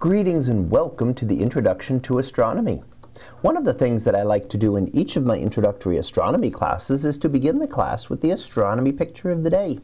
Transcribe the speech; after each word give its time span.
Greetings 0.00 0.46
and 0.46 0.70
welcome 0.70 1.12
to 1.14 1.24
the 1.24 1.42
Introduction 1.42 1.98
to 2.02 2.18
Astronomy. 2.18 2.84
One 3.40 3.56
of 3.56 3.64
the 3.64 3.74
things 3.74 4.04
that 4.04 4.14
I 4.14 4.22
like 4.22 4.48
to 4.50 4.56
do 4.56 4.76
in 4.76 4.94
each 4.94 5.16
of 5.16 5.26
my 5.26 5.36
introductory 5.36 5.96
astronomy 5.96 6.52
classes 6.52 7.04
is 7.04 7.18
to 7.18 7.28
begin 7.28 7.58
the 7.58 7.66
class 7.66 8.08
with 8.08 8.20
the 8.20 8.30
astronomy 8.30 8.92
picture 8.92 9.32
of 9.32 9.42
the 9.42 9.50
day 9.50 9.80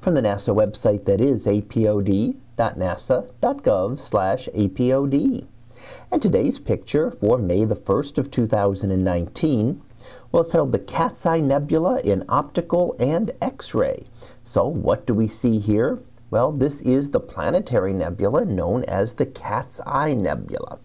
from 0.00 0.14
the 0.14 0.20
NASA 0.20 0.54
website 0.54 1.04
that 1.06 1.20
is 1.20 1.46
apod.nasa.gov 1.46 2.38
slash 3.98 4.48
apod. 4.54 5.46
And 6.12 6.22
today's 6.22 6.60
picture 6.60 7.10
for 7.10 7.36
May 7.36 7.64
the 7.64 7.74
1st 7.74 8.18
of 8.18 8.30
2019 8.30 9.82
well, 10.30 10.42
it's 10.42 10.52
titled 10.52 10.70
the 10.70 10.78
Cat's 10.78 11.26
Eye 11.26 11.40
Nebula 11.40 11.98
in 12.02 12.24
Optical 12.28 12.94
and 13.00 13.32
X-ray. 13.42 14.04
So 14.44 14.68
what 14.68 15.06
do 15.06 15.14
we 15.14 15.26
see 15.26 15.58
here? 15.58 15.98
Well, 16.36 16.52
this 16.52 16.82
is 16.82 17.12
the 17.12 17.20
planetary 17.20 17.94
nebula 17.94 18.44
known 18.44 18.84
as 18.84 19.14
the 19.14 19.24
Cat's 19.24 19.80
Eye 19.86 20.12
Nebula. 20.12 20.80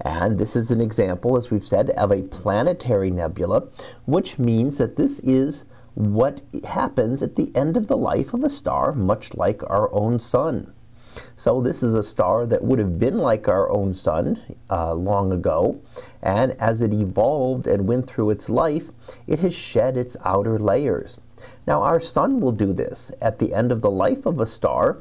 And 0.00 0.38
this 0.38 0.54
is 0.54 0.70
an 0.70 0.80
example, 0.80 1.36
as 1.36 1.50
we've 1.50 1.66
said, 1.66 1.90
of 1.90 2.12
a 2.12 2.22
planetary 2.22 3.10
nebula, 3.10 3.64
which 4.04 4.38
means 4.38 4.78
that 4.78 4.94
this 4.94 5.18
is 5.24 5.64
what 5.94 6.42
happens 6.64 7.20
at 7.20 7.34
the 7.34 7.50
end 7.56 7.76
of 7.76 7.88
the 7.88 7.96
life 7.96 8.32
of 8.32 8.44
a 8.44 8.48
star, 8.48 8.92
much 8.92 9.34
like 9.34 9.68
our 9.68 9.92
own 9.92 10.20
sun. 10.20 10.72
So 11.36 11.60
this 11.60 11.82
is 11.82 11.96
a 11.96 12.04
star 12.04 12.46
that 12.46 12.62
would 12.62 12.78
have 12.78 13.00
been 13.00 13.18
like 13.18 13.48
our 13.48 13.68
own 13.72 13.94
sun 13.94 14.40
uh, 14.70 14.94
long 14.94 15.32
ago, 15.32 15.80
and 16.22 16.52
as 16.60 16.80
it 16.80 16.94
evolved 16.94 17.66
and 17.66 17.88
went 17.88 18.06
through 18.06 18.30
its 18.30 18.48
life, 18.48 18.90
it 19.26 19.40
has 19.40 19.52
shed 19.52 19.96
its 19.96 20.16
outer 20.24 20.60
layers. 20.60 21.18
Now 21.66 21.82
our 21.82 22.00
sun 22.00 22.40
will 22.40 22.52
do 22.52 22.72
this. 22.72 23.12
At 23.20 23.38
the 23.38 23.54
end 23.54 23.72
of 23.72 23.80
the 23.80 23.90
life 23.90 24.26
of 24.26 24.40
a 24.40 24.46
star, 24.46 24.98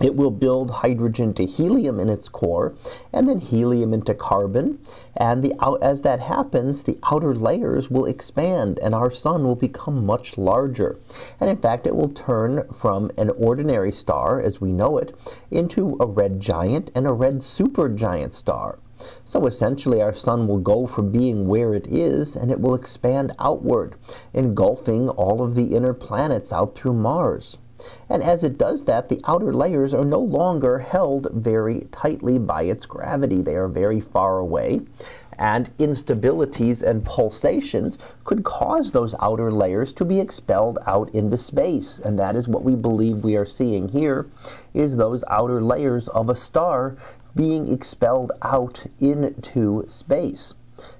it 0.00 0.16
will 0.16 0.32
build 0.32 0.70
hydrogen 0.70 1.34
to 1.34 1.46
helium 1.46 2.00
in 2.00 2.08
its 2.08 2.28
core, 2.28 2.74
and 3.12 3.28
then 3.28 3.38
helium 3.38 3.94
into 3.94 4.12
carbon. 4.12 4.80
And 5.16 5.42
the, 5.42 5.54
as 5.80 6.02
that 6.02 6.18
happens, 6.18 6.82
the 6.82 6.98
outer 7.04 7.32
layers 7.32 7.90
will 7.90 8.04
expand, 8.04 8.80
and 8.80 8.92
our 8.92 9.12
sun 9.12 9.44
will 9.44 9.54
become 9.54 10.04
much 10.04 10.36
larger. 10.36 10.98
And 11.38 11.48
in 11.48 11.58
fact, 11.58 11.86
it 11.86 11.94
will 11.94 12.08
turn 12.08 12.68
from 12.72 13.12
an 13.16 13.30
ordinary 13.30 13.92
star, 13.92 14.40
as 14.40 14.60
we 14.60 14.72
know 14.72 14.98
it, 14.98 15.16
into 15.52 15.96
a 16.00 16.06
red 16.06 16.40
giant 16.40 16.90
and 16.94 17.06
a 17.06 17.12
red 17.12 17.36
supergiant 17.36 18.32
star. 18.32 18.80
So 19.24 19.46
essentially, 19.46 20.00
our 20.00 20.14
sun 20.14 20.46
will 20.46 20.58
go 20.58 20.86
from 20.86 21.10
being 21.10 21.48
where 21.48 21.74
it 21.74 21.86
is, 21.86 22.36
and 22.36 22.50
it 22.50 22.60
will 22.60 22.74
expand 22.74 23.32
outward, 23.38 23.96
engulfing 24.32 25.08
all 25.08 25.42
of 25.42 25.54
the 25.54 25.74
inner 25.74 25.94
planets 25.94 26.52
out 26.52 26.74
through 26.74 26.94
Mars. 26.94 27.58
And 28.08 28.22
as 28.22 28.44
it 28.44 28.58
does 28.58 28.84
that, 28.84 29.08
the 29.08 29.20
outer 29.26 29.52
layers 29.52 29.94
are 29.94 30.04
no 30.04 30.20
longer 30.20 30.78
held 30.78 31.28
very 31.32 31.88
tightly 31.92 32.38
by 32.38 32.62
its 32.62 32.86
gravity. 32.86 33.42
They 33.42 33.56
are 33.56 33.68
very 33.68 34.00
far 34.00 34.38
away. 34.38 34.80
And 35.36 35.76
instabilities 35.78 36.82
and 36.82 37.04
pulsations 37.04 37.98
could 38.22 38.44
cause 38.44 38.92
those 38.92 39.14
outer 39.20 39.50
layers 39.50 39.92
to 39.94 40.04
be 40.04 40.20
expelled 40.20 40.78
out 40.86 41.12
into 41.14 41.36
space. 41.36 41.98
And 41.98 42.18
that 42.18 42.36
is 42.36 42.46
what 42.46 42.62
we 42.62 42.76
believe 42.76 43.24
we 43.24 43.36
are 43.36 43.46
seeing 43.46 43.88
here, 43.88 44.26
is 44.72 44.96
those 44.96 45.24
outer 45.28 45.60
layers 45.60 46.08
of 46.08 46.28
a 46.28 46.36
star 46.36 46.96
being 47.34 47.72
expelled 47.72 48.30
out 48.42 48.86
into 49.00 49.84
space. 49.88 50.54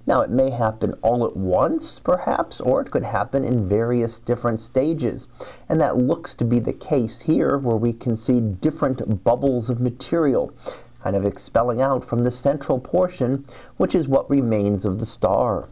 Now, 0.06 0.20
it 0.20 0.30
may 0.30 0.50
happen 0.50 0.94
all 1.02 1.24
at 1.24 1.36
once, 1.36 1.98
perhaps, 1.98 2.60
or 2.60 2.80
it 2.80 2.90
could 2.90 3.04
happen 3.04 3.44
in 3.44 3.68
various 3.68 4.20
different 4.20 4.60
stages. 4.60 5.28
And 5.68 5.80
that 5.80 5.96
looks 5.96 6.34
to 6.34 6.44
be 6.44 6.58
the 6.58 6.72
case 6.72 7.22
here, 7.22 7.58
where 7.58 7.76
we 7.76 7.92
can 7.92 8.16
see 8.16 8.40
different 8.40 9.24
bubbles 9.24 9.70
of 9.70 9.80
material 9.80 10.52
kind 11.02 11.16
of 11.16 11.26
expelling 11.26 11.82
out 11.82 12.02
from 12.02 12.24
the 12.24 12.30
central 12.30 12.78
portion, 12.78 13.44
which 13.76 13.94
is 13.94 14.08
what 14.08 14.30
remains 14.30 14.86
of 14.86 15.00
the 15.00 15.06
star. 15.06 15.68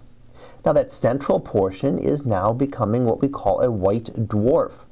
Now, 0.64 0.74
that 0.74 0.92
central 0.92 1.40
portion 1.40 1.98
is 1.98 2.26
now 2.26 2.52
becoming 2.52 3.06
what 3.06 3.22
we 3.22 3.28
call 3.28 3.62
a 3.62 3.70
white 3.70 4.12
dwarf. 4.14 4.84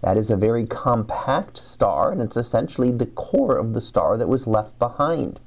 That 0.00 0.16
is 0.16 0.30
a 0.30 0.36
very 0.36 0.66
compact 0.66 1.58
star, 1.58 2.12
and 2.12 2.22
it's 2.22 2.36
essentially 2.36 2.92
the 2.92 3.06
core 3.06 3.56
of 3.56 3.74
the 3.74 3.80
star 3.80 4.16
that 4.16 4.28
was 4.28 4.46
left 4.46 4.78
behind. 4.78 5.40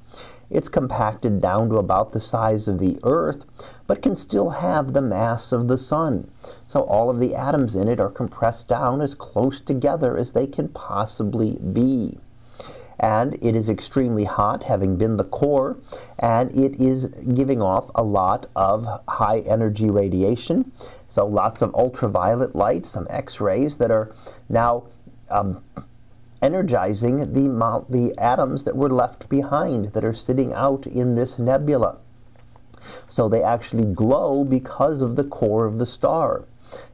It's 0.51 0.69
compacted 0.69 1.41
down 1.41 1.69
to 1.69 1.77
about 1.77 2.11
the 2.11 2.19
size 2.19 2.67
of 2.67 2.77
the 2.77 2.99
Earth, 3.03 3.45
but 3.87 4.01
can 4.01 4.15
still 4.15 4.51
have 4.51 4.93
the 4.93 5.01
mass 5.01 5.51
of 5.51 5.67
the 5.67 5.77
Sun. 5.77 6.29
So 6.67 6.81
all 6.81 7.09
of 7.09 7.19
the 7.19 7.33
atoms 7.33 7.75
in 7.75 7.87
it 7.87 7.99
are 7.99 8.09
compressed 8.09 8.67
down 8.67 9.01
as 9.01 9.15
close 9.15 9.61
together 9.61 10.17
as 10.17 10.33
they 10.33 10.47
can 10.47 10.67
possibly 10.67 11.57
be 11.57 12.19
and 13.01 13.33
it 13.43 13.55
is 13.55 13.67
extremely 13.67 14.25
hot, 14.25 14.63
having 14.63 14.95
been 14.95 15.17
the 15.17 15.23
core, 15.23 15.75
and 16.19 16.51
it 16.51 16.79
is 16.79 17.07
giving 17.33 17.59
off 17.59 17.89
a 17.95 18.03
lot 18.03 18.45
of 18.55 18.87
high 19.07 19.39
energy 19.39 19.89
radiation. 19.89 20.71
So 21.07 21.25
lots 21.25 21.63
of 21.63 21.73
ultraviolet 21.73 22.55
light, 22.55 22.85
some 22.85 23.07
X-rays 23.09 23.77
that 23.77 23.89
are 23.89 24.11
now 24.47 24.83
um, 25.31 25.63
energizing 26.41 27.33
the, 27.33 27.85
the 27.89 28.13
atoms 28.17 28.63
that 28.63 28.75
were 28.75 28.89
left 28.89 29.29
behind 29.29 29.93
that 29.93 30.05
are 30.05 30.13
sitting 30.13 30.53
out 30.53 30.87
in 30.87 31.15
this 31.15 31.37
nebula. 31.37 31.97
So 33.07 33.29
they 33.29 33.43
actually 33.43 33.85
glow 33.85 34.43
because 34.43 35.01
of 35.01 35.15
the 35.15 35.23
core 35.23 35.65
of 35.65 35.77
the 35.77 35.85
star. 35.85 36.45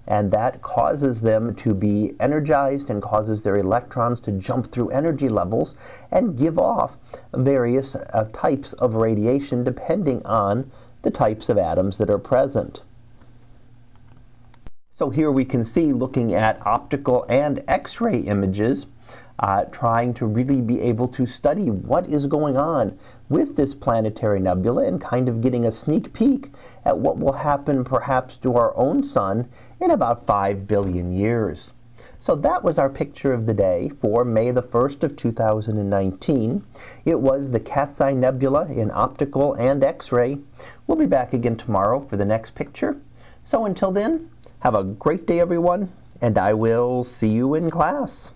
And 0.07 0.31
that 0.31 0.62
causes 0.62 1.22
them 1.22 1.53
to 1.56 1.74
be 1.74 2.13
energized 2.19 2.90
and 2.90 3.02
causes 3.02 3.44
their 3.44 3.57
electrons 3.57 4.19
to 4.22 4.31
jump 4.31 4.72
through 4.72 4.90
energy 4.90 5.30
levels 5.30 5.75
and 6.12 6.38
give 6.38 6.57
off 6.57 6.97
various 7.34 7.96
uh, 7.96 8.28
types 8.34 8.74
of 8.74 8.96
radiation 8.96 9.63
depending 9.63 10.25
on 10.25 10.72
the 11.03 11.12
types 11.12 11.50
of 11.50 11.57
atoms 11.57 11.97
that 12.00 12.09
are 12.09 12.18
present. 12.18 12.81
So 14.91 15.12
here 15.12 15.31
we 15.31 15.46
can 15.46 15.63
see 15.63 15.94
looking 15.94 16.34
at 16.34 16.66
optical 16.66 17.24
and 17.30 17.63
X-ray 17.68 18.22
images 18.22 18.88
uh, 19.40 19.64
trying 19.66 20.14
to 20.14 20.25
really 20.25 20.62
be 20.62 20.81
able 20.81 21.08
to 21.08 21.25
study 21.25 21.70
what 21.70 22.08
is 22.08 22.28
going 22.28 22.58
on 22.58 22.98
with 23.30 23.56
this 23.56 23.75
planetary 23.75 24.40
nebula 24.40 24.86
and 24.88 25.02
kind 25.02 25.30
of 25.30 25.42
getting 25.42 25.66
a 25.66 25.72
sneak 25.72 26.14
peek 26.14 26.52
at 26.86 26.98
what 26.98 27.18
will 27.18 27.34
happen 27.34 27.84
perhaps 27.84 28.38
to 28.38 28.56
our 28.56 28.75
own 28.75 29.03
sun 29.03 29.48
in 29.80 29.92
about 29.92 30.25
5 30.25 30.68
billion 30.68 31.12
years. 31.14 31.74
So 32.20 32.36
that 32.36 32.64
was 32.64 32.80
our 32.80 32.90
picture 32.90 33.34
of 33.34 33.46
the 33.46 33.53
day 33.53 33.90
for 34.02 34.25
May 34.25 34.52
the 34.52 34.64
1st 34.64 35.03
of 35.03 35.16
2019. 35.16 36.64
It 37.06 37.19
was 37.19 37.52
the 37.52 37.59
Cat's 37.59 38.02
Eye 38.02 38.14
Nebula 38.14 38.66
in 38.72 38.92
optical 38.92 39.54
and 39.54 39.84
X-ray. 39.84 40.40
We'll 40.88 40.98
be 40.98 41.06
back 41.06 41.34
again 41.34 41.58
tomorrow 41.58 42.00
for 42.00 42.18
the 42.18 42.25
next 42.25 42.56
picture. 42.56 43.00
So 43.44 43.66
until 43.66 43.92
then, 43.92 44.30
have 44.59 44.75
a 44.75 44.84
great 44.84 45.28
day 45.28 45.40
everyone, 45.40 45.92
and 46.19 46.38
I 46.38 46.54
will 46.54 47.04
see 47.04 47.30
you 47.30 47.54
in 47.54 47.69
class. 47.69 48.31